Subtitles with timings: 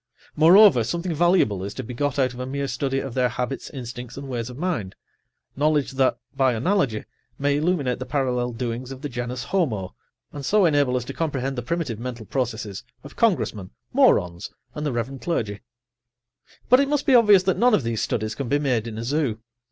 [0.35, 3.69] Moreover, something valuable is to be got out of a mere study of their habits,
[3.69, 7.05] instincts and ways of mind—knowledge that, by analogy,
[7.37, 9.93] may illuminate the parallel doings of the genus homo,
[10.31, 14.87] and so enable us to comprehend the primitive[Pg 83] mental processes of Congressmen, morons and
[14.87, 15.19] the rev.
[15.21, 15.59] clergy.
[16.67, 19.03] But it must be obvious that none of these studies can be made in a
[19.03, 19.37] zoo.